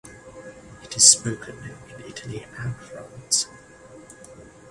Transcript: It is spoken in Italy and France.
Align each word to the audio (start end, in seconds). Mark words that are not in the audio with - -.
It 0.81 0.97
is 0.97 1.07
spoken 1.11 1.55
in 1.91 2.03
Italy 2.07 2.43
and 2.57 2.75
France. 2.75 3.45